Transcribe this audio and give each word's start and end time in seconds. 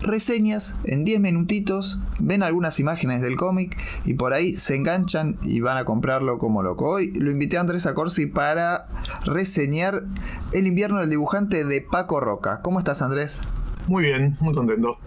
reseñas 0.00 0.74
en 0.84 1.04
10 1.04 1.20
minutitos, 1.20 1.98
ven 2.18 2.42
algunas 2.42 2.80
imágenes 2.80 3.20
del 3.22 3.36
cómic 3.36 3.76
y 4.04 4.14
por 4.14 4.32
ahí 4.32 4.56
se 4.56 4.76
enganchan 4.76 5.36
y 5.42 5.60
van 5.60 5.76
a 5.76 5.84
comprarlo 5.84 6.38
como 6.38 6.62
loco. 6.62 6.88
Hoy 6.88 7.12
lo 7.14 7.30
invité 7.30 7.58
a 7.58 7.60
Andrés 7.60 7.86
Acorsi 7.86 8.26
para 8.26 8.86
reseñar 9.24 10.04
El 10.52 10.66
invierno 10.66 11.00
del 11.00 11.10
dibujante 11.10 11.64
de 11.64 11.80
Paco 11.80 12.20
Roca. 12.20 12.60
¿Cómo 12.62 12.78
estás 12.78 13.02
Andrés? 13.02 13.38
Muy 13.86 14.04
bien, 14.04 14.36
muy 14.40 14.54
contento. 14.54 14.98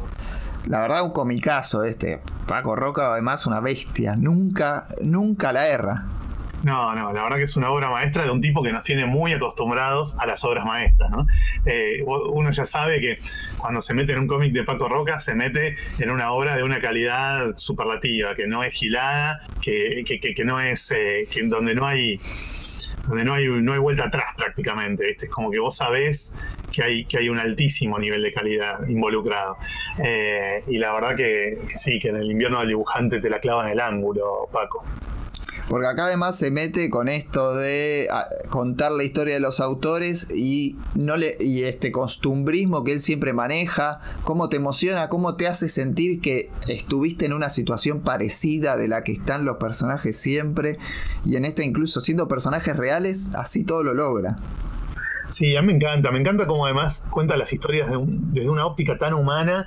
La 0.68 0.80
verdad, 0.80 1.04
un 1.04 1.12
comicazo 1.12 1.84
este. 1.84 2.22
Paco 2.48 2.76
Roca, 2.76 3.12
además, 3.12 3.46
una 3.46 3.60
bestia. 3.60 4.16
Nunca, 4.16 4.88
nunca 5.02 5.52
la 5.52 5.68
erra. 5.68 6.06
No, 6.64 6.96
no, 6.96 7.12
la 7.12 7.24
verdad 7.24 7.38
que 7.38 7.44
es 7.44 7.58
una 7.58 7.70
obra 7.72 7.90
maestra 7.90 8.24
de 8.24 8.32
un 8.32 8.40
tipo 8.40 8.64
que 8.64 8.72
nos 8.72 8.84
tiene 8.84 9.06
muy 9.06 9.34
acostumbrados 9.34 10.16
a 10.18 10.26
las 10.26 10.46
obras 10.46 10.66
maestras, 10.66 11.12
¿no? 11.12 11.28
Eh, 11.66 12.02
uno 12.06 12.52
ya 12.52 12.64
sabe 12.64 13.02
que 13.02 13.18
cuando 13.58 13.82
se 13.82 13.94
mete 13.94 14.14
en 14.14 14.20
un 14.20 14.28
cómic 14.28 14.54
de 14.54 14.64
Paco 14.64 14.88
Roca, 14.88 15.20
se 15.20 15.36
mete 15.36 15.76
en 16.00 16.10
una 16.10 16.32
obra 16.32 16.56
de 16.56 16.64
una 16.64 16.80
calidad 16.80 17.58
superlativa, 17.58 18.34
que 18.36 18.48
no 18.48 18.64
es 18.64 18.74
gilada, 18.74 19.42
que, 19.62 20.06
que, 20.06 20.46
no 20.46 20.62
es, 20.62 20.90
eh, 20.92 21.28
que 21.30 21.44
donde 21.44 21.76
no 21.76 21.86
hay 21.86 22.22
donde 23.08 23.26
no 23.26 23.34
hay, 23.34 23.48
no 23.48 23.74
hay 23.74 23.80
vuelta 23.80 24.06
atrás 24.06 24.28
prácticamente. 24.38 25.12
Este 25.12 25.26
Es 25.26 25.32
como 25.32 25.52
que 25.52 25.60
vos 25.60 25.76
sabés 25.76 26.34
que 26.72 26.82
hay, 26.82 27.06
que 27.06 27.18
hay 27.18 27.28
un 27.28 27.40
altísimo 27.40 28.00
nivel 28.00 28.24
de 28.24 28.32
calidad 28.32 28.88
involucrado. 28.88 29.58
Eh, 30.02 30.64
y 30.68 30.78
la 30.78 30.94
verdad 30.94 31.14
que, 31.18 31.58
que, 31.68 31.78
sí, 31.78 32.00
que 32.00 32.08
en 32.08 32.16
el 32.16 32.32
invierno 32.32 32.60
del 32.60 32.70
dibujante 32.70 33.20
te 33.20 33.30
la 33.30 33.42
clava 33.42 33.66
en 33.66 33.74
el 33.74 33.82
ángulo, 33.82 34.48
Paco. 34.50 34.86
Porque 35.74 35.88
acá 35.88 36.06
además 36.06 36.38
se 36.38 36.52
mete 36.52 36.92
con 36.92 37.10
esto 37.10 37.56
de 37.56 38.08
ah, 38.12 38.28
contar 38.52 38.92
la 38.92 39.04
historia 39.04 39.34
de 39.34 39.40
los 39.40 39.60
autores 39.60 40.30
y 40.30 40.78
no 40.94 41.18
le 41.18 41.36
y 41.40 41.64
este 41.64 41.92
costumbrismo 41.92 42.84
que 42.84 42.92
él 42.92 43.02
siempre 43.02 43.34
maneja, 43.34 44.00
cómo 44.24 44.50
te 44.50 44.58
emociona, 44.58 45.10
cómo 45.10 45.36
te 45.36 45.48
hace 45.48 45.70
sentir 45.70 46.22
que 46.22 46.52
estuviste 46.68 47.26
en 47.26 47.34
una 47.34 47.50
situación 47.50 48.02
parecida 48.02 48.78
de 48.78 48.88
la 48.88 49.04
que 49.04 49.14
están 49.14 49.46
los 49.46 49.58
personajes 49.58 50.16
siempre 50.16 50.78
y 51.26 51.38
en 51.38 51.46
esta 51.46 51.64
incluso 51.64 52.02
siendo 52.02 52.28
personajes 52.28 52.78
reales, 52.78 53.30
así 53.34 53.64
todo 53.64 53.82
lo 53.82 53.96
logra. 53.96 54.36
Sí, 55.32 55.56
a 55.56 55.64
mí 55.64 55.70
me 55.70 55.74
encanta, 55.74 56.12
me 56.12 56.20
encanta 56.20 56.46
cómo 56.46 56.66
además 56.66 57.08
cuenta 57.10 57.36
las 57.36 57.52
historias 57.52 57.90
desde 58.06 58.50
una 58.52 58.68
óptica 58.68 59.00
tan 59.00 59.16
humana 59.16 59.66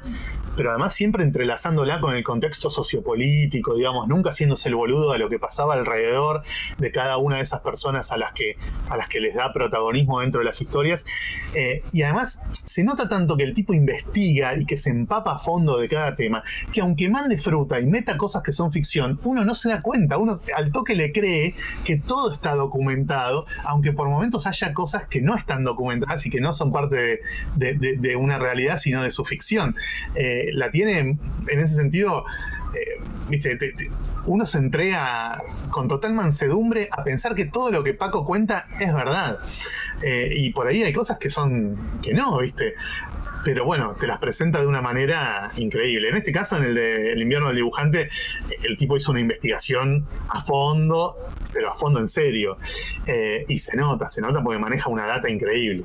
pero 0.56 0.70
además 0.70 0.94
siempre 0.94 1.22
entrelazándola 1.22 2.00
con 2.00 2.14
el 2.14 2.24
contexto 2.24 2.70
sociopolítico, 2.70 3.74
digamos, 3.74 4.08
nunca 4.08 4.30
haciéndose 4.30 4.68
el 4.68 4.74
boludo 4.74 5.12
de 5.12 5.18
lo 5.18 5.28
que 5.28 5.38
pasaba 5.38 5.74
alrededor 5.74 6.42
de 6.78 6.90
cada 6.90 7.18
una 7.18 7.36
de 7.36 7.42
esas 7.42 7.60
personas 7.60 8.12
a 8.12 8.16
las 8.16 8.32
que, 8.32 8.56
a 8.88 8.96
las 8.96 9.08
que 9.08 9.20
les 9.20 9.34
da 9.34 9.52
protagonismo 9.52 10.20
dentro 10.20 10.40
de 10.40 10.46
las 10.46 10.60
historias. 10.60 11.04
Eh, 11.54 11.82
y 11.92 12.02
además 12.02 12.40
se 12.64 12.84
nota 12.84 13.08
tanto 13.08 13.36
que 13.36 13.44
el 13.44 13.54
tipo 13.54 13.74
investiga 13.74 14.56
y 14.56 14.64
que 14.64 14.76
se 14.76 14.90
empapa 14.90 15.36
a 15.36 15.38
fondo 15.38 15.78
de 15.78 15.88
cada 15.88 16.14
tema, 16.16 16.42
que 16.72 16.80
aunque 16.80 17.08
mande 17.08 17.38
fruta 17.38 17.80
y 17.80 17.86
meta 17.86 18.16
cosas 18.16 18.42
que 18.42 18.52
son 18.52 18.72
ficción, 18.72 19.20
uno 19.24 19.44
no 19.44 19.54
se 19.54 19.68
da 19.68 19.80
cuenta, 19.80 20.18
uno 20.18 20.40
al 20.56 20.72
toque 20.72 20.94
le 20.94 21.12
cree 21.12 21.54
que 21.84 21.96
todo 21.96 22.32
está 22.32 22.54
documentado, 22.54 23.46
aunque 23.64 23.92
por 23.92 24.08
momentos 24.08 24.46
haya 24.46 24.72
cosas 24.72 25.06
que 25.06 25.20
no 25.20 25.34
están 25.34 25.64
documentadas 25.64 26.24
y 26.26 26.30
que 26.30 26.40
no 26.40 26.52
son 26.52 26.72
parte 26.72 27.20
de, 27.56 28.16
una 28.16 28.38
realidad, 28.38 28.76
sino 28.76 29.02
de 29.02 29.10
su 29.10 29.24
ficción. 29.24 29.74
Eh, 30.14 30.45
la 30.52 30.70
tiene 30.70 30.98
en 30.98 31.60
ese 31.60 31.74
sentido, 31.74 32.24
eh, 32.74 33.00
viste, 33.28 33.58
uno 34.26 34.46
se 34.46 34.58
entrega 34.58 35.38
con 35.70 35.88
total 35.88 36.14
mansedumbre 36.14 36.88
a 36.90 37.04
pensar 37.04 37.34
que 37.34 37.46
todo 37.46 37.70
lo 37.70 37.84
que 37.84 37.94
Paco 37.94 38.24
cuenta 38.24 38.66
es 38.80 38.92
verdad. 38.92 39.38
Eh, 40.02 40.34
y 40.36 40.50
por 40.52 40.66
ahí 40.66 40.82
hay 40.82 40.92
cosas 40.92 41.18
que 41.18 41.30
son 41.30 41.76
que 42.02 42.12
no, 42.12 42.38
viste 42.38 42.74
pero 43.46 43.64
bueno, 43.64 43.94
te 43.94 44.08
las 44.08 44.18
presenta 44.18 44.60
de 44.60 44.66
una 44.66 44.82
manera 44.82 45.52
increíble. 45.56 46.08
En 46.08 46.16
este 46.16 46.32
caso, 46.32 46.56
en 46.56 46.64
el 46.64 46.74
de 46.74 47.12
El 47.12 47.22
invierno 47.22 47.46
del 47.46 47.54
dibujante, 47.54 48.08
el 48.64 48.76
tipo 48.76 48.96
hizo 48.96 49.12
una 49.12 49.20
investigación 49.20 50.04
a 50.28 50.42
fondo, 50.42 51.14
pero 51.56 51.72
a 51.72 51.74
fondo 51.74 52.00
en 52.00 52.08
serio. 52.08 52.58
Eh, 53.06 53.44
y 53.48 53.58
se 53.58 53.76
nota, 53.76 54.08
se 54.08 54.20
nota 54.20 54.42
porque 54.42 54.58
maneja 54.58 54.90
una 54.90 55.06
data 55.06 55.30
increíble. 55.30 55.84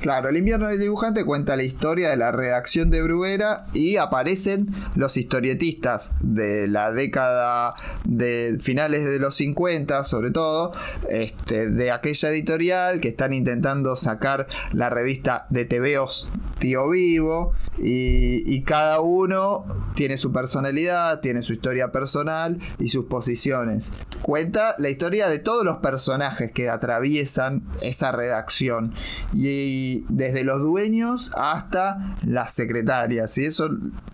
Claro, 0.00 0.28
el 0.28 0.36
invierno 0.36 0.68
del 0.68 0.78
dibujante 0.78 1.24
cuenta 1.24 1.56
la 1.56 1.62
historia 1.62 2.10
de 2.10 2.18
la 2.18 2.30
redacción 2.30 2.90
de 2.90 3.02
Bruguera 3.02 3.64
y 3.72 3.96
aparecen 3.96 4.66
los 4.94 5.16
historietistas 5.16 6.12
de 6.20 6.68
la 6.68 6.92
década 6.92 7.74
de 8.04 8.58
finales 8.60 9.06
de 9.06 9.18
los 9.18 9.36
50, 9.36 10.04
sobre 10.04 10.30
todo, 10.32 10.72
este, 11.08 11.70
de 11.70 11.90
aquella 11.90 12.28
editorial 12.28 13.00
que 13.00 13.08
están 13.08 13.32
intentando 13.32 13.96
sacar 13.96 14.46
la 14.72 14.90
revista 14.90 15.46
de 15.48 15.64
TVOs 15.64 16.28
Tío 16.58 16.90
Vivo 16.90 17.54
y 17.78 18.62
cada 18.62 19.00
uno 19.00 19.64
tiene 19.94 20.18
su 20.18 20.30
personalidad, 20.30 21.20
tiene 21.20 21.42
su 21.42 21.54
historia 21.54 21.90
personal 21.90 22.58
y 22.78 22.88
sus 22.88 23.06
posiciones. 23.06 23.92
Cuenta 24.22 24.74
la 24.78 24.90
historia 24.90 25.05
de 25.10 25.38
todos 25.38 25.64
los 25.64 25.78
personajes 25.78 26.50
que 26.52 26.68
atraviesan 26.68 27.62
esa 27.80 28.12
redacción 28.12 28.92
y 29.32 30.04
desde 30.08 30.44
los 30.44 30.60
dueños 30.60 31.32
hasta 31.36 32.16
las 32.24 32.52
secretarias. 32.52 33.38
Y 33.38 33.46
eso 33.46 33.70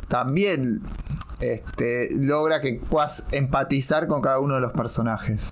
también 0.09 0.83
este, 1.41 2.11
logra 2.13 2.61
que 2.61 2.81
puedas 2.89 3.27
empatizar 3.33 4.07
con 4.07 4.21
cada 4.21 4.39
uno 4.39 4.55
de 4.57 4.61
los 4.61 4.73
personajes. 4.73 5.51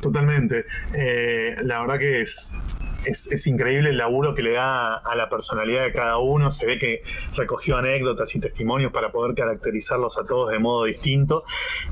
Totalmente. 0.00 0.64
Eh, 0.94 1.56
la 1.62 1.80
verdad 1.80 1.98
que 1.98 2.22
es, 2.22 2.52
es, 3.06 3.46
increíble 3.46 3.90
el 3.90 3.98
laburo 3.98 4.34
que 4.34 4.42
le 4.42 4.52
da 4.52 4.96
a 4.96 5.14
la 5.14 5.28
personalidad 5.28 5.84
de 5.84 5.92
cada 5.92 6.18
uno. 6.18 6.50
Se 6.50 6.66
ve 6.66 6.78
que 6.78 7.02
recogió 7.36 7.76
anécdotas 7.76 8.34
y 8.34 8.40
testimonios 8.40 8.92
para 8.92 9.12
poder 9.12 9.34
caracterizarlos 9.34 10.18
a 10.18 10.24
todos 10.24 10.50
de 10.50 10.58
modo 10.58 10.84
distinto. 10.84 11.44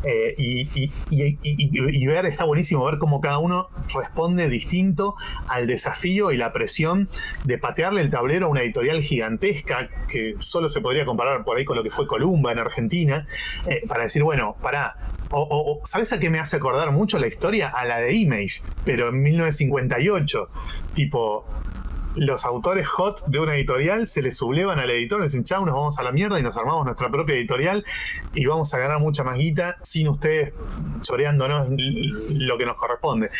Eh, 0.02 0.34
y, 0.36 2.06
ver, 2.06 2.26
está 2.26 2.44
buenísimo 2.44 2.84
ver 2.84 2.98
cómo 2.98 3.20
cada 3.20 3.38
uno 3.38 3.68
responde 3.92 4.48
distinto 4.48 5.14
al 5.48 5.66
desafío 5.66 6.32
y 6.32 6.36
la 6.36 6.52
presión 6.52 7.08
de 7.44 7.58
patearle 7.58 8.00
el 8.00 8.10
tablero 8.10 8.46
a 8.46 8.48
una 8.48 8.62
editorial 8.62 9.02
gigantesca 9.02 9.88
que 10.08 10.34
solo 10.38 10.68
se 10.68 10.80
podría 10.80 11.04
comparar 11.04 11.44
por 11.44 11.56
ahí 11.56 11.64
con 11.64 11.76
lo 11.76 11.82
que 11.82 11.90
fue 11.90 12.06
Columba 12.06 12.52
en 12.52 12.58
Argentina, 12.58 13.24
eh, 13.66 13.82
para 13.88 14.04
decir, 14.04 14.22
bueno, 14.22 14.56
para 14.62 14.96
o, 15.36 15.80
¿sabes 15.84 16.12
a 16.12 16.20
qué 16.20 16.30
me 16.30 16.38
hace 16.38 16.56
acordar 16.56 16.90
mucho 16.92 17.18
la 17.18 17.26
historia? 17.26 17.68
A 17.68 17.84
la 17.84 17.98
de 17.98 18.14
Image, 18.14 18.62
pero 18.84 19.08
en 19.08 19.22
1958. 19.22 20.48
Tipo, 20.94 21.46
los 22.16 22.44
autores 22.44 22.86
hot 22.88 23.26
de 23.26 23.40
una 23.40 23.54
editorial 23.54 24.06
se 24.06 24.22
les 24.22 24.36
sublevan 24.36 24.78
al 24.78 24.90
editor, 24.90 25.20
les 25.20 25.32
dicen, 25.32 25.44
chau, 25.44 25.64
nos 25.66 25.74
vamos 25.74 25.98
a 25.98 26.02
la 26.02 26.12
mierda 26.12 26.38
y 26.38 26.42
nos 26.42 26.56
armamos 26.56 26.84
nuestra 26.84 27.10
propia 27.10 27.34
editorial 27.34 27.84
y 28.34 28.46
vamos 28.46 28.72
a 28.74 28.78
ganar 28.78 29.00
mucha 29.00 29.24
más 29.24 29.36
guita 29.36 29.76
sin 29.82 30.08
ustedes 30.08 30.52
choreándonos 31.02 31.68
lo 31.70 32.58
que 32.58 32.66
nos 32.66 32.76
corresponde. 32.76 33.30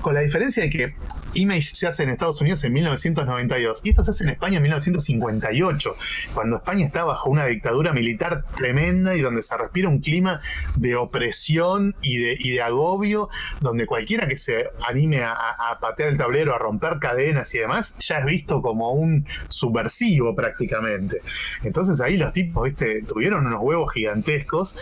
Con 0.00 0.14
la 0.14 0.20
diferencia 0.20 0.62
de 0.62 0.70
que 0.70 0.94
Image 1.34 1.74
se 1.74 1.86
hace 1.86 2.02
en 2.02 2.10
Estados 2.10 2.40
Unidos 2.40 2.64
en 2.64 2.72
1992 2.72 3.80
y 3.84 3.90
esto 3.90 4.02
se 4.02 4.10
hace 4.10 4.24
en 4.24 4.30
España 4.30 4.56
en 4.56 4.62
1958, 4.62 5.96
cuando 6.34 6.56
España 6.56 6.86
está 6.86 7.04
bajo 7.04 7.30
una 7.30 7.46
dictadura 7.46 7.92
militar 7.92 8.44
tremenda 8.56 9.14
y 9.14 9.20
donde 9.20 9.42
se 9.42 9.56
respira 9.56 9.88
un 9.88 10.00
clima 10.00 10.40
de 10.76 10.96
opresión 10.96 11.94
y 12.02 12.18
de, 12.18 12.36
de 12.36 12.62
agobio, 12.62 13.28
donde 13.60 13.86
cualquiera 13.86 14.26
que 14.26 14.36
se 14.36 14.70
anime 14.86 15.22
a, 15.22 15.34
a 15.34 15.78
patear 15.80 16.08
el 16.08 16.16
tablero, 16.16 16.54
a 16.54 16.58
romper 16.58 16.98
cadenas 16.98 17.54
y 17.54 17.58
demás, 17.58 17.96
ya 17.98 18.18
es 18.18 18.26
visto 18.26 18.62
como 18.62 18.90
un 18.92 19.26
subversivo 19.48 20.34
prácticamente. 20.34 21.22
Entonces 21.62 22.00
ahí 22.00 22.16
los 22.16 22.32
tipos, 22.32 22.64
viste, 22.64 23.02
tuvieron 23.02 23.46
unos 23.46 23.62
huevos 23.62 23.92
gigantescos 23.92 24.76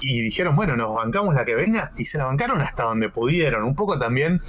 y 0.00 0.20
dijeron, 0.20 0.56
bueno, 0.56 0.76
nos 0.76 0.94
bancamos 0.94 1.34
la 1.34 1.44
que 1.44 1.54
venga 1.54 1.92
y 1.96 2.04
se 2.04 2.18
la 2.18 2.24
bancaron 2.24 2.60
hasta 2.60 2.84
donde 2.84 3.08
pudieron. 3.08 3.64
Un 3.64 3.74
poco 3.74 3.98
también 3.98 4.42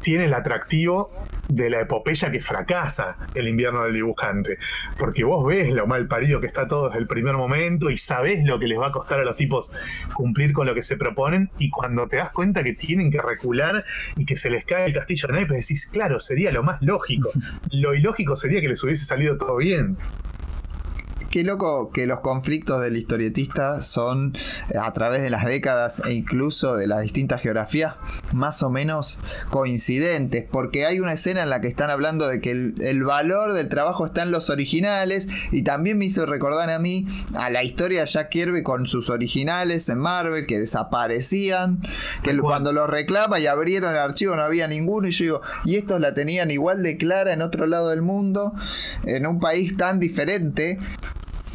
tiene 0.00 0.24
el 0.24 0.34
atractivo 0.34 1.10
de 1.48 1.68
la 1.68 1.80
epopeya 1.80 2.30
que 2.30 2.40
fracasa 2.40 3.16
el 3.34 3.48
invierno 3.48 3.84
del 3.84 3.94
dibujante. 3.94 4.58
Porque 4.96 5.24
vos 5.24 5.44
ves 5.46 5.72
lo 5.72 5.86
mal 5.86 6.06
parido 6.06 6.40
que 6.40 6.46
está 6.46 6.68
todo 6.68 6.88
desde 6.88 7.00
el 7.00 7.06
primer 7.06 7.36
momento 7.36 7.90
y 7.90 7.96
sabés 7.96 8.44
lo 8.44 8.58
que 8.58 8.66
les 8.66 8.78
va 8.78 8.88
a 8.88 8.92
costar 8.92 9.20
a 9.20 9.24
los 9.24 9.36
tipos 9.36 9.70
cumplir 10.14 10.52
con 10.52 10.66
lo 10.66 10.74
que 10.74 10.82
se 10.82 10.96
proponen. 10.96 11.50
Y 11.58 11.70
cuando 11.70 12.06
te 12.06 12.16
das 12.16 12.30
cuenta 12.30 12.62
que 12.62 12.74
tienen 12.74 13.10
que 13.10 13.20
recular 13.20 13.84
y 14.16 14.24
que 14.24 14.36
se 14.36 14.50
les 14.50 14.64
cae 14.64 14.86
el 14.86 14.92
castillo 14.92 15.28
de 15.28 15.34
naipes, 15.34 15.66
decís, 15.66 15.88
claro, 15.92 16.20
sería 16.20 16.52
lo 16.52 16.62
más 16.62 16.80
lógico. 16.82 17.30
Lo 17.70 17.94
ilógico 17.94 18.36
sería 18.36 18.60
que 18.60 18.68
les 18.68 18.82
hubiese 18.84 19.04
salido 19.04 19.36
todo 19.36 19.56
bien. 19.56 19.96
Qué 21.30 21.44
loco 21.44 21.92
que 21.92 22.08
los 22.08 22.20
conflictos 22.20 22.82
del 22.82 22.96
historietista 22.96 23.82
son 23.82 24.36
eh, 24.68 24.78
a 24.78 24.92
través 24.92 25.22
de 25.22 25.30
las 25.30 25.44
décadas 25.44 26.02
e 26.04 26.12
incluso 26.12 26.74
de 26.74 26.88
las 26.88 27.02
distintas 27.02 27.40
geografías 27.40 27.94
más 28.32 28.64
o 28.64 28.68
menos 28.68 29.20
coincidentes, 29.48 30.44
porque 30.50 30.86
hay 30.86 30.98
una 30.98 31.12
escena 31.12 31.44
en 31.44 31.50
la 31.50 31.60
que 31.60 31.68
están 31.68 31.88
hablando 31.88 32.26
de 32.26 32.40
que 32.40 32.50
el, 32.50 33.04
valor 33.04 33.52
del 33.52 33.68
trabajo 33.68 34.06
está 34.06 34.24
en 34.24 34.32
los 34.32 34.50
originales 34.50 35.28
y 35.52 35.62
también 35.62 35.98
me 35.98 36.06
hizo 36.06 36.26
recordar 36.26 36.68
a 36.68 36.80
mí 36.80 37.06
a 37.36 37.48
la 37.48 37.62
historia 37.62 38.00
de 38.00 38.06
Jack 38.06 38.30
Kirby 38.30 38.64
con 38.64 38.88
sus 38.88 39.08
originales 39.08 39.88
en 39.88 39.98
Marvel 39.98 40.46
que 40.46 40.58
desaparecían, 40.58 41.80
que 42.24 42.36
cuando 42.38 42.72
los 42.72 42.90
reclama 42.90 43.38
y 43.38 43.46
abrieron 43.46 43.92
el 43.92 44.00
archivo 44.00 44.34
no 44.34 44.42
había 44.42 44.66
ninguno 44.66 45.06
y 45.06 45.12
yo 45.12 45.24
digo, 45.24 45.40
y 45.64 45.76
estos 45.76 46.00
la 46.00 46.12
tenían 46.12 46.50
igual 46.50 46.82
de 46.82 46.96
clara 46.96 47.32
en 47.32 47.40
otro 47.40 47.68
lado 47.68 47.90
del 47.90 48.02
mundo, 48.02 48.52
en 49.04 49.28
un 49.28 49.38
país 49.38 49.76
tan 49.76 50.00
diferente 50.00 50.80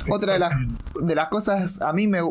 Otra 0.09 0.33
de 0.33 0.39
las, 0.39 0.53
de 1.01 1.15
las 1.15 1.29
cosas, 1.29 1.81
a 1.81 1.93
mí 1.93 2.07
me, 2.07 2.21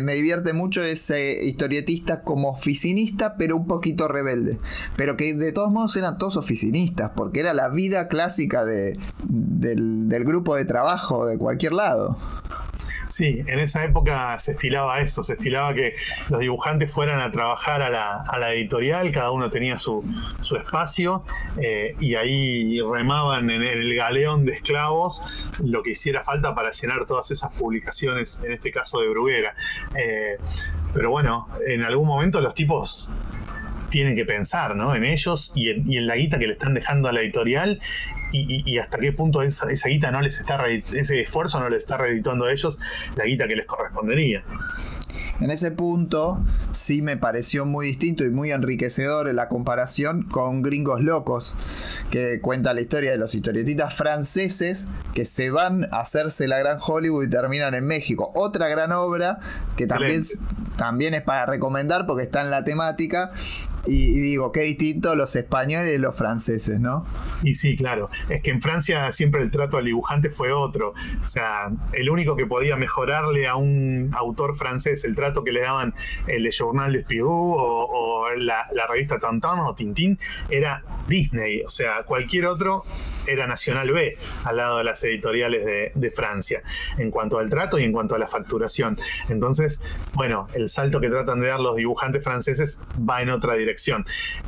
me, 0.00 0.14
divierte 0.14 0.52
mucho 0.52 0.82
es 0.82 1.10
historietista 1.10 2.22
como 2.22 2.50
oficinista, 2.50 3.36
pero 3.36 3.56
un 3.56 3.66
poquito 3.66 4.08
rebelde. 4.08 4.58
Pero 4.96 5.16
que 5.16 5.34
de 5.34 5.52
todos 5.52 5.70
modos 5.70 5.96
eran 5.96 6.18
todos 6.18 6.36
oficinistas, 6.36 7.12
porque 7.14 7.40
era 7.40 7.54
la 7.54 7.68
vida 7.68 8.08
clásica 8.08 8.64
de, 8.64 8.98
del, 9.28 10.08
del 10.08 10.24
grupo 10.24 10.54
de 10.56 10.64
trabajo 10.64 11.26
de 11.26 11.38
cualquier 11.38 11.72
lado. 11.72 12.16
Sí, 13.14 13.44
en 13.46 13.60
esa 13.60 13.84
época 13.84 14.36
se 14.40 14.50
estilaba 14.50 15.00
eso, 15.00 15.22
se 15.22 15.34
estilaba 15.34 15.72
que 15.72 15.94
los 16.30 16.40
dibujantes 16.40 16.90
fueran 16.90 17.20
a 17.20 17.30
trabajar 17.30 17.80
a 17.80 17.88
la, 17.88 18.52
editorial, 18.52 19.12
cada 19.12 19.30
uno 19.30 19.50
tenía 19.50 19.78
su, 19.78 20.02
espacio 20.58 21.22
eh, 21.62 21.94
y 22.00 22.16
ahí 22.16 22.80
remaban 22.80 23.50
en 23.50 23.62
el 23.62 23.94
galeón 23.94 24.44
de 24.44 24.54
esclavos 24.54 25.46
lo 25.62 25.84
que 25.84 25.92
hiciera 25.92 26.24
falta 26.24 26.56
para 26.56 26.72
llenar 26.72 27.06
todas 27.06 27.30
esas 27.30 27.52
publicaciones, 27.52 28.40
en 28.42 28.50
este 28.50 28.72
caso 28.72 28.98
de 28.98 29.08
Bruguera. 29.08 29.54
Eh, 29.94 30.36
pero 30.92 31.10
bueno, 31.10 31.46
en 31.68 31.84
algún 31.84 32.08
momento 32.08 32.40
los 32.40 32.54
tipos 32.54 33.12
tienen 33.94 34.16
que 34.16 34.24
pensar 34.24 34.74
¿no? 34.74 34.92
en 34.92 35.04
ellos 35.04 35.52
y 35.54 35.68
en, 35.70 36.06
la 36.08 36.16
guita 36.16 36.40
que 36.40 36.48
le 36.48 36.54
están 36.54 36.74
dejando 36.74 37.08
a 37.08 37.12
la 37.12 37.20
editorial 37.20 37.78
y, 38.32 38.76
hasta 38.78 38.98
qué 38.98 39.12
punto 39.12 39.40
esa, 39.40 39.70
esa, 39.70 39.88
guita 39.88 40.10
no 40.10 40.20
les 40.20 40.40
está 40.40 40.66
ese 40.66 41.20
esfuerzo 41.20 41.60
no 41.60 41.68
les 41.68 41.84
está 41.84 41.96
reeditando 41.96 42.46
a 42.46 42.52
ellos 42.52 42.76
la 43.14 43.24
guita 43.24 43.46
que 43.46 43.54
les 43.54 43.66
correspondería. 43.66 44.42
En 45.40 45.50
ese 45.50 45.70
punto 45.70 46.40
sí 46.72 47.02
me 47.02 47.16
pareció 47.16 47.66
muy 47.66 47.86
distinto 47.86 48.24
y 48.24 48.30
muy 48.30 48.50
enriquecedor 48.50 49.32
la 49.34 49.48
comparación 49.48 50.22
con 50.22 50.62
Gringos 50.62 51.00
Locos, 51.00 51.54
que 52.10 52.40
cuenta 52.40 52.72
la 52.72 52.80
historia 52.80 53.10
de 53.10 53.18
los 53.18 53.34
historietistas 53.34 53.94
franceses 53.94 54.88
que 55.12 55.24
se 55.24 55.50
van 55.50 55.88
a 55.92 56.00
hacerse 56.00 56.48
la 56.48 56.58
gran 56.58 56.78
Hollywood 56.84 57.24
y 57.24 57.30
terminan 57.30 57.74
en 57.74 57.84
México. 57.84 58.32
Otra 58.34 58.68
gran 58.68 58.92
obra 58.92 59.38
que 59.76 59.86
también, 59.86 60.22
también 60.76 61.14
es 61.14 61.22
para 61.22 61.46
recomendar 61.46 62.06
porque 62.06 62.24
está 62.24 62.42
en 62.42 62.50
la 62.50 62.64
temática 62.64 63.32
y, 63.86 64.20
digo, 64.20 64.52
qué 64.52 64.60
distinto 64.60 65.14
los 65.14 65.36
españoles 65.36 65.94
y 65.94 65.98
los 65.98 66.16
franceses, 66.16 66.80
¿no? 66.80 67.04
Y 67.42 67.54
sí, 67.56 67.76
claro. 67.76 68.08
Es 68.28 68.42
que 68.42 68.50
en 68.50 68.62
Francia 68.62 69.10
siempre 69.12 69.42
el 69.42 69.50
trato 69.50 69.76
al 69.76 69.84
dibujante 69.84 70.30
fue 70.30 70.52
otro. 70.52 70.94
O 71.22 71.28
sea, 71.28 71.70
el 71.92 72.08
único 72.08 72.36
que 72.36 72.46
podía 72.46 72.76
mejorarle 72.76 73.46
a 73.46 73.56
un 73.56 74.10
autor 74.14 74.56
francés 74.56 75.04
el 75.04 75.14
trato 75.14 75.44
que 75.44 75.52
le 75.52 75.60
daban 75.60 75.94
el 76.26 76.50
Journal 76.50 76.92
de 76.92 77.02
Spirou 77.02 77.54
o, 77.58 78.30
la, 78.36 78.64
revista 78.88 79.18
Tantan 79.18 79.60
o 79.60 79.74
Tintín 79.74 80.18
era 80.50 80.82
Disney. 81.06 81.62
O 81.62 81.70
sea, 81.70 82.04
cualquier 82.04 82.46
otro 82.46 82.84
era 83.26 83.46
Nacional 83.46 83.90
B 83.90 84.18
al 84.44 84.56
lado 84.56 84.78
de 84.78 84.84
las 84.84 85.02
editoriales 85.04 85.92
de, 85.94 86.10
Francia 86.14 86.62
en 86.98 87.10
cuanto 87.10 87.38
al 87.38 87.50
trato 87.50 87.78
y 87.78 87.82
en 87.82 87.92
cuanto 87.92 88.14
a 88.14 88.18
la 88.18 88.28
facturación. 88.28 88.96
Entonces, 89.28 89.82
bueno, 90.12 90.46
el 90.54 90.68
salto 90.68 91.00
que 91.00 91.08
tratan 91.08 91.40
de 91.40 91.48
dar 91.48 91.60
los 91.60 91.76
dibujantes 91.76 92.22
franceses 92.22 92.80
va 92.98 93.20
en 93.20 93.30
otra 93.30 93.54
dirección 93.54 93.73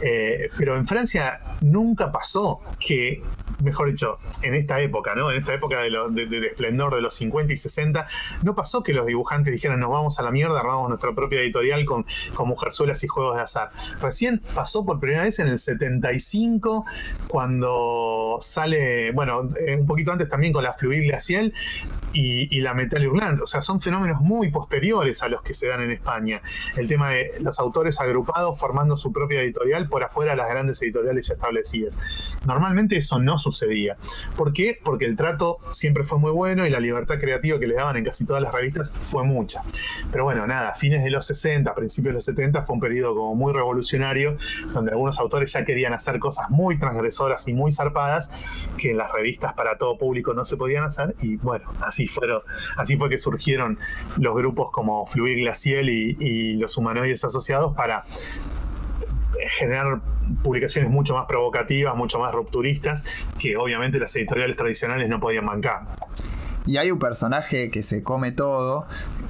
eh, 0.00 0.50
pero 0.56 0.76
en 0.76 0.86
Francia 0.86 1.40
nunca 1.60 2.12
pasó 2.12 2.60
que, 2.78 3.22
mejor 3.62 3.90
dicho, 3.90 4.18
en 4.42 4.54
esta 4.54 4.80
época, 4.80 5.14
¿no? 5.14 5.30
En 5.30 5.38
esta 5.38 5.54
época 5.54 5.80
de, 5.80 6.46
esplendor 6.46 6.94
de 6.94 7.00
los 7.00 7.14
50 7.14 7.52
y 7.52 7.56
60, 7.56 8.06
no 8.42 8.54
pasó 8.54 8.82
que 8.82 8.92
los 8.92 9.06
dibujantes 9.06 9.52
dijeran 9.52 9.80
nos 9.80 9.90
vamos 9.90 10.18
a 10.18 10.22
la 10.22 10.30
mierda, 10.30 10.60
armamos 10.60 10.88
nuestra 10.88 11.14
propia 11.14 11.40
editorial 11.40 11.84
con, 11.84 12.06
con 12.34 12.48
mujerzuelas 12.48 13.02
y 13.04 13.08
juegos 13.08 13.36
de 13.36 13.42
azar. 13.42 13.70
Recién 14.00 14.42
pasó 14.54 14.84
por 14.84 15.00
primera 15.00 15.24
vez 15.24 15.38
en 15.38 15.48
el 15.48 15.58
75, 15.58 16.84
cuando 17.28 18.38
sale, 18.40 19.12
bueno, 19.12 19.48
eh, 19.66 19.76
un 19.76 19.86
poquito 19.86 20.12
antes 20.12 20.28
también 20.28 20.52
con 20.52 20.62
la 20.62 20.72
Fluid 20.72 21.04
Glacial 21.04 21.52
y, 22.12 22.60
la 22.60 22.74
Metal 22.74 23.06
Hurlant. 23.06 23.40
O 23.40 23.46
sea, 23.46 23.62
son 23.62 23.80
fenómenos 23.80 24.20
muy 24.20 24.50
posteriores 24.50 25.22
a 25.22 25.28
los 25.28 25.42
que 25.42 25.54
se 25.54 25.68
dan 25.68 25.82
en 25.82 25.90
España. 25.90 26.40
El 26.76 26.88
tema 26.88 27.10
de 27.10 27.32
los 27.40 27.58
autores 27.60 28.00
agrupados 28.00 28.58
formando 28.58 28.96
su 28.96 29.12
propia 29.16 29.40
editorial 29.40 29.88
por 29.88 30.04
afuera 30.04 30.32
de 30.32 30.36
las 30.36 30.48
grandes 30.48 30.82
editoriales 30.82 31.26
ya 31.26 31.34
establecidas. 31.34 32.36
Normalmente 32.44 32.98
eso 32.98 33.18
no 33.18 33.38
sucedía. 33.38 33.96
¿Por 34.36 34.52
qué? 34.52 34.78
Porque 34.84 35.06
el 35.06 35.16
trato 35.16 35.58
siempre 35.70 36.04
fue 36.04 36.18
muy 36.18 36.32
bueno 36.32 36.66
y 36.66 36.70
la 36.70 36.80
libertad 36.80 37.18
creativa 37.18 37.58
que 37.58 37.66
le 37.66 37.74
daban 37.74 37.96
en 37.96 38.04
casi 38.04 38.26
todas 38.26 38.42
las 38.42 38.52
revistas 38.52 38.92
fue 38.92 39.24
mucha. 39.24 39.62
Pero 40.12 40.24
bueno, 40.24 40.46
nada, 40.46 40.74
fines 40.74 41.02
de 41.02 41.10
los 41.10 41.26
60, 41.26 41.74
principios 41.74 42.10
de 42.10 42.14
los 42.14 42.24
70 42.24 42.62
fue 42.62 42.74
un 42.74 42.80
periodo 42.80 43.14
como 43.14 43.34
muy 43.34 43.54
revolucionario, 43.54 44.36
donde 44.74 44.90
algunos 44.90 45.18
autores 45.18 45.52
ya 45.52 45.64
querían 45.64 45.94
hacer 45.94 46.18
cosas 46.18 46.50
muy 46.50 46.78
transgresoras 46.78 47.48
y 47.48 47.54
muy 47.54 47.72
zarpadas 47.72 48.68
que 48.76 48.90
en 48.90 48.98
las 48.98 49.10
revistas 49.12 49.54
para 49.54 49.78
todo 49.78 49.96
público 49.96 50.34
no 50.34 50.44
se 50.44 50.58
podían 50.58 50.84
hacer 50.84 51.14
y 51.22 51.36
bueno, 51.36 51.72
así 51.80 52.06
fueron, 52.06 52.42
así 52.76 52.96
fue 52.96 53.08
que 53.08 53.18
surgieron 53.18 53.78
los 54.18 54.36
grupos 54.36 54.70
como 54.70 55.06
Fluid 55.06 55.38
Glacial 55.38 55.88
y 55.88 56.56
los 56.56 56.76
humanoides 56.76 57.24
asociados 57.24 57.74
para 57.74 58.04
generar 59.50 60.00
publicaciones 60.42 60.90
mucho 60.90 61.14
más 61.14 61.26
provocativas, 61.26 61.94
mucho 61.96 62.18
más 62.18 62.34
rupturistas, 62.34 63.04
que 63.38 63.56
obviamente 63.56 63.98
las 63.98 64.14
editoriales 64.16 64.56
tradicionales 64.56 65.08
no 65.08 65.20
podían 65.20 65.46
bancar. 65.46 65.96
Y 66.66 66.78
hay 66.78 66.90
un 66.90 66.98
personaje 66.98 67.70
que 67.70 67.82
se 67.82 68.02
come 68.02 68.32
todo. 68.32 68.86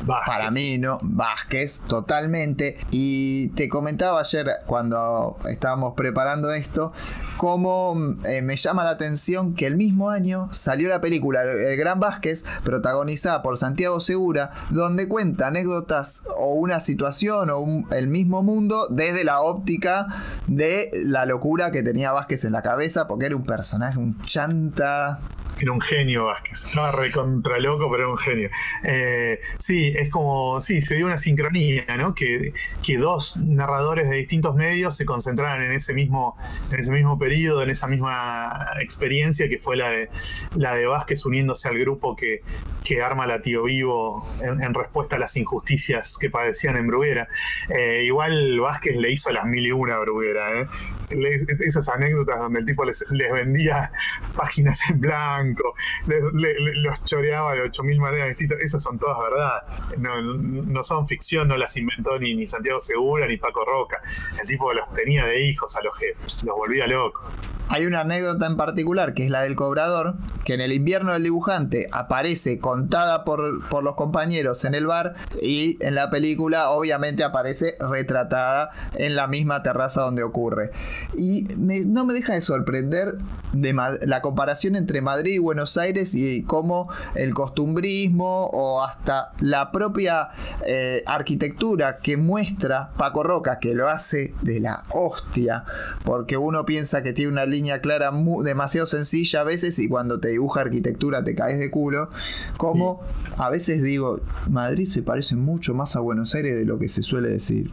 Para 0.07 0.51
mí, 0.51 0.79
¿no? 0.79 0.99
Vázquez, 1.03 1.83
totalmente. 1.87 2.79
Y 2.91 3.49
te 3.49 3.69
comentaba 3.69 4.21
ayer 4.21 4.51
cuando 4.67 5.37
estábamos 5.49 5.95
preparando 5.95 6.53
esto, 6.53 6.93
cómo 7.37 8.17
eh, 8.25 8.43
me 8.43 8.57
llama 8.57 8.85
la 8.85 8.91
atención 8.91 9.55
que 9.55 9.67
el 9.67 9.77
mismo 9.77 10.11
año 10.11 10.49
salió 10.53 10.89
la 10.89 11.01
película 11.01 11.43
El 11.43 11.77
Gran 11.77 12.01
Vázquez, 12.01 12.45
protagonizada 12.65 13.43
por 13.43 13.59
Santiago 13.59 14.01
Segura, 14.01 14.51
donde 14.71 15.09
cuenta 15.09 15.49
anécdotas 15.49 16.23
o 16.39 16.55
una 16.55 16.81
situación 16.81 17.51
o 17.51 17.85
el 17.93 18.09
mismo 18.09 18.43
mundo 18.43 18.87
desde 18.91 19.25
la 19.25 19.41
óptica 19.41 20.07
de 20.47 20.91
la 20.95 21.27
locura 21.27 21.71
que 21.71 21.83
tenía 21.83 22.13
Vázquez 22.13 22.45
en 22.45 22.53
la 22.53 22.63
cabeza, 22.63 23.07
porque 23.07 23.27
era 23.27 23.37
un 23.37 23.45
personaje, 23.45 23.99
un 23.99 24.21
chanta 24.23 25.19
era 25.61 25.73
un 25.73 25.81
genio 25.81 26.27
Vázquez. 26.27 26.67
Estaba 26.67 26.93
recontra 26.93 27.59
loco, 27.59 27.91
pero 27.91 28.05
era 28.05 28.13
un 28.13 28.19
genio. 28.19 28.51
Eh, 28.83 29.41
sí, 29.59 29.95
es 29.97 30.11
como, 30.11 30.61
sí, 30.61 30.81
se 30.81 30.97
dio 30.97 31.07
una 31.07 31.19
sincronía, 31.19 31.85
¿no? 31.97 32.15
Que, 32.15 32.53
que 32.83 32.99
dos 32.99 33.37
narradores 33.39 34.09
de 34.09 34.17
distintos 34.17 34.55
medios 34.55 34.97
se 34.97 35.05
concentraran 35.05 35.63
en 35.63 35.73
ese 35.73 35.95
mismo, 35.95 36.37
en 36.73 36.81
ese 36.81 36.91
mismo 36.93 37.19
periodo, 37.19 37.63
en 37.63 37.71
esa 37.71 37.87
misma 37.87 38.67
experiencia 38.81 39.49
que 39.49 39.59
fue 39.59 39.77
la 39.77 39.91
de 39.91 40.09
la 40.57 40.75
de 40.75 40.87
Vázquez 40.87 41.25
uniéndose 41.27 41.69
al 41.69 41.79
grupo 41.79 42.17
que, 42.17 42.43
que 42.85 43.03
arma 43.03 43.27
la 43.27 43.41
Tío 43.41 43.65
Vivo 43.65 44.27
en, 44.43 44.75
respuesta 44.75 45.17
a 45.17 45.19
las 45.19 45.37
injusticias 45.37 46.19
que 46.19 46.31
padecían 46.31 46.77
en 46.77 46.87
Bruguera. 46.87 47.29
Eh, 47.69 48.03
igual 48.05 48.61
Vázquez 48.61 48.97
le 48.97 49.11
hizo 49.11 49.31
las 49.31 49.45
mil 49.45 49.67
y 49.67 49.73
una 49.73 49.97
a 49.97 49.99
Bruguera, 50.01 50.61
¿eh? 50.61 50.67
Esas 51.11 51.89
anécdotas 51.89 52.39
donde 52.39 52.61
el 52.61 52.67
tipo 52.67 52.85
les, 52.85 53.05
les 53.11 53.33
vendía 53.33 53.91
páginas 54.37 54.81
en 54.91 55.01
blanco 55.01 55.75
los 56.07 57.05
choreaba 57.05 57.55
de 57.55 57.63
8.000 57.63 58.01
maneras 58.01 58.29
distintas, 58.29 58.61
esas 58.61 58.83
son 58.83 58.99
todas 58.99 59.19
verdad, 59.19 59.63
no, 59.99 60.85
son 60.85 61.07
ficción, 61.07 61.49
no 61.49 61.57
las 61.57 61.77
inventó 61.77 62.19
ni, 62.19 62.35
ni 62.35 62.47
Santiago 62.47 62.81
Segura 62.81 63.27
ni 63.27 63.37
Paco 63.37 63.65
Roca, 63.65 64.01
el 64.41 64.47
tipo 64.47 64.73
los 64.73 64.93
tenía 64.93 65.27
de 65.27 65.41
hijos 65.45 65.77
a 65.77 65.83
los 65.83 65.97
jefes, 65.97 66.45
los 66.45 66.57
volvía 66.57 66.87
locos. 66.87 67.27
Hay 67.69 67.85
una 67.85 68.01
anécdota 68.01 68.47
en 68.47 68.57
particular 68.57 69.13
que 69.13 69.25
es 69.25 69.31
la 69.31 69.43
del 69.43 69.57
cobrador, 69.57 70.15
que 70.45 70.55
en 70.55 70.61
el 70.61 70.73
invierno 70.73 71.13
del 71.13 71.25
dibujante 71.25 71.89
aparece 71.91 72.61
contada 72.61 73.25
por, 73.25 73.67
por 73.69 73.83
los 73.83 73.97
compañeros 73.97 74.65
en 74.65 74.75
el 74.75 74.87
bar 74.87 75.15
y 75.43 75.77
en 75.85 75.97
la 75.97 76.09
película 76.09 76.71
obviamente 76.71 77.25
aparece 77.25 77.75
retratada 77.81 78.71
en 78.95 79.17
la 79.17 79.27
misma 79.27 79.65
terraza 79.65 80.03
donde 80.03 80.23
ocurre. 80.23 80.71
Y 81.17 81.49
no 81.57 82.05
me 82.05 82.15
deja 82.15 82.35
de 82.35 82.43
sorprender 82.43 83.19
de 83.53 83.73
la 84.03 84.23
comparación 84.23 84.77
entre 84.77 85.01
Madrid 85.01 85.35
y 85.35 85.39
Buenos 85.39 85.77
Aires 85.77 86.15
y 86.15 86.45
cómo 86.45 86.89
el 87.15 87.35
costumbrismo 87.35 88.47
o 88.47 88.85
hasta 88.85 89.33
la 89.41 89.73
propia 89.73 90.29
eh, 90.67 91.03
arquitectura 91.07 91.99
que 91.99 92.17
muestra 92.17 92.91
Paco 92.97 93.23
Roca, 93.23 93.59
que 93.59 93.75
lo 93.75 93.89
hace 93.89 94.35
de 94.43 94.61
la 94.61 94.85
hostia, 94.91 95.65
porque 96.05 96.37
uno 96.37 96.65
piensa 96.65 97.03
que 97.03 97.13
tiene 97.13 97.33
una 97.33 97.47
línea 97.57 97.81
clara 97.81 98.13
demasiado 98.45 98.87
sencilla 98.87 99.41
a 99.41 99.45
veces 99.45 99.79
y 99.79 99.89
cuando 99.89 100.21
te 100.21 100.29
dibuja 100.29 100.61
arquitectura 100.61 101.25
te 101.25 101.35
caes 101.35 101.59
de 101.59 101.71
culo. 101.71 102.09
Como 102.57 103.01
a 103.39 103.51
veces 103.51 103.83
digo, 103.83 104.21
Madrid 104.51 104.89
se 104.89 105.03
parece 105.03 105.37
mucho 105.37 105.75
más 105.75 105.97
a 105.97 106.01
Buenos 106.01 106.35
Aires 106.35 106.55
de 106.55 106.65
lo 106.65 106.79
que 106.79 106.89
se 106.89 107.03
suele 107.03 107.29
decir. 107.29 107.71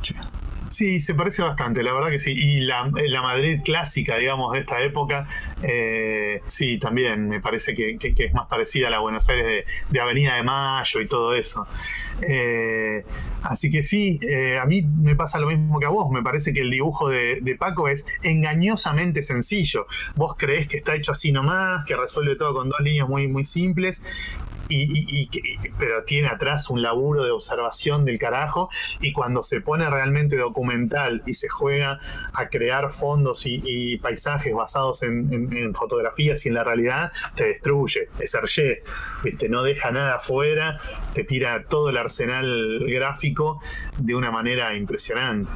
Sí, 0.73 0.99
se 1.01 1.13
parece 1.13 1.43
bastante, 1.43 1.83
la 1.83 1.93
verdad 1.93 2.09
que 2.09 2.19
sí. 2.19 2.31
Y 2.31 2.61
la, 2.61 2.91
la 2.91 3.21
Madrid 3.21 3.59
clásica, 3.63 4.17
digamos, 4.17 4.53
de 4.53 4.59
esta 4.61 4.81
época, 4.81 5.27
eh, 5.61 6.41
sí, 6.47 6.79
también 6.79 7.29
me 7.29 7.39
parece 7.39 7.75
que, 7.75 7.95
es 8.01 8.33
más 8.33 8.47
parecida 8.47 8.87
a 8.87 8.89
la 8.89 8.97
Buenos 8.97 9.29
Aires 9.29 9.65
de, 9.89 9.99
Avenida 9.99 10.35
de 10.35 10.41
Mayo 10.41 10.99
y 10.99 11.07
todo 11.07 11.35
eso. 11.35 11.67
Eh, 12.27 13.03
así 13.43 13.69
que 13.69 13.83
sí, 13.83 14.19
eh, 14.23 14.57
a 14.57 14.65
mí 14.65 14.81
me 14.81 15.15
pasa 15.15 15.39
lo 15.39 15.45
mismo 15.45 15.79
que 15.79 15.85
a 15.85 15.89
vos. 15.89 16.11
Me 16.11 16.23
parece 16.23 16.53
que 16.53 16.61
el 16.61 16.71
dibujo 16.71 17.07
de, 17.07 17.55
Paco 17.59 17.87
es 17.87 18.03
engañosamente 18.23 19.21
sencillo. 19.21 19.85
Vos 20.15 20.33
creés 20.35 20.67
que 20.67 20.77
está 20.77 20.95
hecho 20.95 21.11
así 21.11 21.31
nomás, 21.31 21.85
que 21.85 21.95
resuelve 21.95 22.35
todo 22.35 22.55
con 22.55 22.69
dos 22.69 22.79
líneas 22.79 23.07
muy, 23.07 23.27
muy 23.27 23.43
simples 23.43 24.01
y, 24.69 25.29
pero 25.77 26.03
tiene 26.03 26.27
atrás 26.29 26.69
un 26.69 26.81
laburo 26.81 27.23
de 27.23 27.31
observación 27.31 28.05
del 28.05 28.17
carajo 28.17 28.69
y 29.01 29.11
cuando 29.11 29.43
se 29.43 29.61
pone 29.61 29.89
realmente 29.89 30.35
documental 30.63 31.21
y 31.25 31.33
se 31.33 31.49
juega 31.49 31.99
a 32.33 32.47
crear 32.47 32.89
fondos 32.91 33.43
y, 33.45 33.97
paisajes 33.97 34.53
basados 34.53 35.03
en, 35.03 35.73
fotografías 35.75 36.45
y 36.45 36.49
en 36.49 36.55
la 36.55 36.63
realidad, 36.63 37.11
te 37.35 37.45
destruye, 37.45 38.09
es 38.19 38.33
Hergé, 38.33 38.83
¿viste? 39.23 39.49
no 39.49 39.63
deja 39.63 39.91
nada 39.91 40.15
afuera, 40.15 40.77
te 41.13 41.23
tira 41.23 41.65
todo 41.65 41.89
el 41.89 41.97
arsenal 41.97 42.83
gráfico 42.87 43.59
de 43.97 44.15
una 44.15 44.31
manera 44.31 44.73
impresionante. 44.75 45.51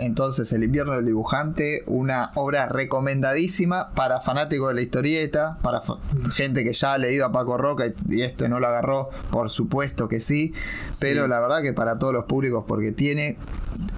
Entonces, 0.00 0.50
El 0.54 0.64
invierno 0.64 0.94
del 0.94 1.04
dibujante, 1.04 1.82
una 1.86 2.30
obra 2.34 2.68
recomendadísima 2.68 3.90
para 3.90 4.22
fanáticos 4.22 4.68
de 4.68 4.74
la 4.74 4.80
historieta, 4.80 5.58
para 5.62 5.82
gente 6.32 6.64
que 6.64 6.72
ya 6.72 6.94
ha 6.94 6.98
leído 6.98 7.26
a 7.26 7.32
Paco 7.32 7.58
Roca 7.58 7.84
y, 8.08 8.22
este 8.22 8.48
no 8.48 8.60
lo 8.60 8.66
agarró, 8.66 9.10
por 9.30 9.50
supuesto 9.50 10.08
que 10.08 10.20
sí, 10.20 10.54
pero 11.00 11.28
la 11.28 11.38
verdad 11.38 11.60
que 11.62 11.74
para 11.74 11.98
todos 11.98 12.14
los 12.14 12.24
públicos, 12.24 12.64
porque 12.66 12.92
tiene. 12.92 13.36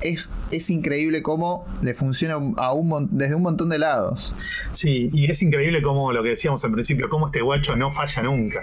Es, 0.01 0.31
es 0.51 0.71
increíble 0.71 1.23
cómo 1.23 1.65
le 1.83 1.95
funciona 1.95 2.35
a 2.57 2.73
un, 2.73 3.09
desde 3.13 3.35
un 3.35 3.43
montón 3.43 3.69
de 3.69 3.79
lados. 3.79 4.35
Sí, 4.73 5.09
y 5.13 5.31
es 5.31 5.43
increíble 5.43 5.83
como 5.83 6.13
lo 6.13 6.23
que 6.23 6.31
decíamos 6.31 6.65
al 6.65 6.73
principio, 6.73 7.09
cómo 7.09 7.27
este 7.27 7.43
guacho 7.43 7.77
no 7.77 7.91
falla 7.91 8.23
nunca. 8.23 8.63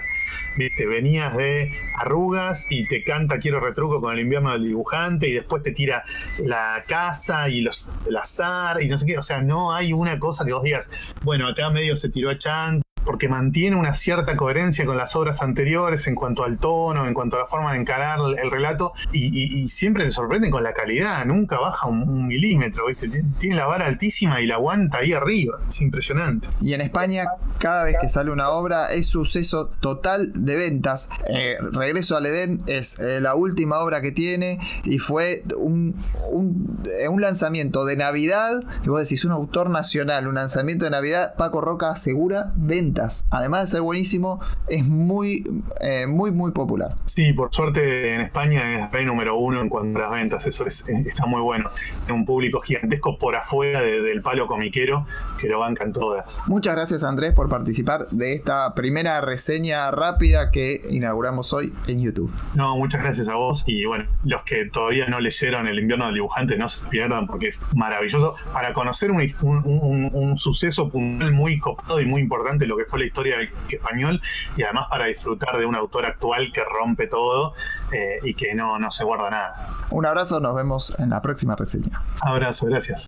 Viste, 0.56 0.86
venías 0.86 1.36
de 1.36 1.72
arrugas 1.98 2.66
y 2.70 2.86
te 2.86 3.02
canta 3.02 3.38
Quiero 3.38 3.60
retruco 3.60 4.00
con 4.00 4.14
el 4.14 4.20
invierno 4.20 4.52
del 4.52 4.64
dibujante 4.64 5.28
y 5.28 5.32
después 5.32 5.62
te 5.62 5.72
tira 5.72 6.02
la 6.38 6.84
casa 6.86 7.48
y 7.48 7.60
los 7.62 7.90
el 8.06 8.16
azar 8.16 8.82
y 8.82 8.88
no 8.88 8.98
sé 8.98 9.06
qué. 9.06 9.18
O 9.18 9.22
sea, 9.22 9.40
no 9.40 9.72
hay 9.72 9.92
una 9.92 10.18
cosa 10.18 10.44
que 10.44 10.52
vos 10.52 10.62
digas, 10.62 11.14
bueno, 11.22 11.48
acá 11.48 11.70
medio 11.70 11.96
se 11.96 12.08
tiró 12.08 12.30
a 12.30 12.38
Chant 12.38 12.82
porque 13.04 13.28
mantiene 13.28 13.76
una 13.76 13.94
cierta 13.94 14.36
coherencia 14.36 14.84
con 14.84 14.96
las 14.96 15.16
obras 15.16 15.42
anteriores 15.42 16.06
en 16.06 16.14
cuanto 16.14 16.44
al 16.44 16.58
tono, 16.58 17.06
en 17.06 17.14
cuanto 17.14 17.36
a 17.36 17.40
la 17.40 17.46
forma 17.46 17.72
de 17.72 17.80
encarar 17.80 18.18
el 18.42 18.50
relato, 18.50 18.92
y, 19.12 19.68
siempre 19.68 20.04
te 20.04 20.10
sorprende 20.10 20.50
con 20.50 20.62
la 20.62 20.72
calidad, 20.72 21.24
nunca 21.24 21.58
baja 21.58 21.86
un, 21.86 22.26
milímetro, 22.26 22.86
¿viste? 22.86 23.08
tiene 23.38 23.56
la 23.56 23.66
vara 23.66 23.86
altísima 23.86 24.40
y 24.40 24.46
la 24.46 24.56
aguanta 24.56 24.98
ahí 24.98 25.12
arriba, 25.12 25.58
es 25.68 25.80
impresionante. 25.80 26.48
Y 26.60 26.74
en 26.74 26.80
España, 26.80 27.24
cada 27.58 27.84
vez 27.84 27.96
que 28.00 28.08
sale 28.08 28.30
una 28.30 28.50
obra 28.50 28.92
es 28.92 29.06
suceso 29.06 29.70
total 29.80 30.32
de 30.34 30.56
ventas. 30.56 31.08
Eh, 31.28 31.56
Regreso 31.72 32.16
al 32.16 32.26
Edén 32.26 32.62
es 32.66 32.98
eh, 32.98 33.20
la 33.20 33.34
última 33.34 33.78
obra 33.78 34.00
que 34.00 34.12
tiene 34.12 34.58
y 34.84 34.98
fue 34.98 35.42
un, 35.56 35.94
un, 36.30 36.78
eh, 37.00 37.08
un 37.08 37.20
lanzamiento 37.20 37.84
de 37.84 37.96
Navidad, 37.96 38.62
y 38.84 38.88
vos 38.88 39.00
decís, 39.00 39.24
un 39.24 39.32
autor 39.32 39.70
nacional, 39.70 40.26
un 40.26 40.34
lanzamiento 40.34 40.84
de 40.84 40.90
Navidad, 40.90 41.34
Paco 41.36 41.60
Roca 41.60 41.90
asegura 41.90 42.52
venta 42.56 42.89
Además 43.30 43.62
de 43.62 43.66
ser 43.68 43.80
buenísimo, 43.82 44.40
es 44.68 44.84
muy, 44.84 45.44
eh, 45.80 46.06
muy, 46.06 46.30
muy 46.30 46.52
popular. 46.52 46.96
Sí, 47.04 47.32
por 47.32 47.52
suerte 47.52 48.14
en 48.14 48.20
España 48.20 48.84
es 48.84 48.92
rey 48.92 49.04
número 49.04 49.36
uno 49.36 49.60
en 49.60 49.68
cuanto 49.68 49.98
a 49.98 50.02
las 50.02 50.10
ventas. 50.10 50.46
Eso 50.46 50.66
está 50.66 51.26
muy 51.26 51.40
bueno. 51.40 51.70
Es 52.04 52.10
un 52.10 52.24
público 52.24 52.60
gigantesco 52.60 53.18
por 53.18 53.36
afuera 53.36 53.82
del 53.82 54.22
palo 54.22 54.46
comiquero 54.46 55.06
que 55.38 55.48
lo 55.48 55.60
bancan 55.60 55.92
todas. 55.92 56.40
Muchas 56.46 56.74
gracias, 56.74 57.04
Andrés, 57.04 57.34
por 57.34 57.48
participar 57.48 58.08
de 58.10 58.34
esta 58.34 58.74
primera 58.74 59.20
reseña 59.20 59.90
rápida 59.90 60.50
que 60.50 60.82
inauguramos 60.90 61.52
hoy 61.52 61.72
en 61.86 62.00
YouTube. 62.00 62.32
No, 62.54 62.76
muchas 62.76 63.02
gracias 63.02 63.28
a 63.28 63.34
vos. 63.34 63.64
Y 63.66 63.84
bueno, 63.84 64.06
los 64.24 64.42
que 64.42 64.66
todavía 64.66 65.06
no 65.06 65.20
leyeron 65.20 65.66
El 65.66 65.78
invierno 65.78 66.06
del 66.06 66.14
dibujante, 66.14 66.56
no 66.56 66.68
se 66.68 66.86
pierdan 66.88 67.26
porque 67.26 67.48
es 67.48 67.62
maravilloso 67.74 68.34
para 68.52 68.72
conocer 68.72 69.10
un, 69.10 69.20
un, 69.42 70.10
un 70.12 70.36
suceso 70.36 70.88
puntual 70.88 71.32
muy 71.32 71.58
copado 71.58 72.00
y 72.00 72.06
muy 72.06 72.22
importante, 72.22 72.66
lo 72.66 72.76
que 72.84 72.90
fue 72.90 73.00
la 73.00 73.06
historia 73.06 73.38
del 73.38 73.50
español 73.68 74.20
y 74.56 74.62
además 74.62 74.86
para 74.90 75.06
disfrutar 75.06 75.58
de 75.58 75.66
un 75.66 75.74
autor 75.74 76.06
actual 76.06 76.52
que 76.52 76.62
rompe 76.64 77.06
todo 77.06 77.54
eh, 77.92 78.18
y 78.22 78.34
que 78.34 78.54
no, 78.54 78.78
no 78.78 78.90
se 78.90 79.04
guarda 79.04 79.30
nada. 79.30 79.64
Un 79.90 80.06
abrazo, 80.06 80.40
nos 80.40 80.54
vemos 80.54 80.98
en 80.98 81.10
la 81.10 81.22
próxima 81.22 81.56
reseña. 81.56 82.02
Abrazo, 82.22 82.66
gracias. 82.66 82.98